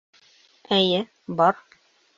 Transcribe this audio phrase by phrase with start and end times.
[0.79, 1.03] Эйе,
[1.41, 1.63] бар